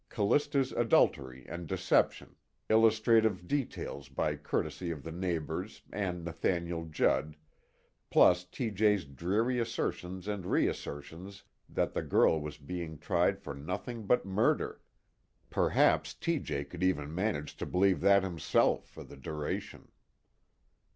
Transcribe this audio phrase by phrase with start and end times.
[0.09, 2.35] Callista's adultery and deception,
[2.71, 7.35] illustrative details by courtesy of the neighbors and Nathaniel Judd,
[8.09, 14.25] plus T.J.'s dreary assertions and reassertions that the girl was being tried for nothing but
[14.25, 14.81] murder
[15.51, 16.63] perhaps T.J.
[16.63, 19.91] could even manage to believe that himself, for the duration.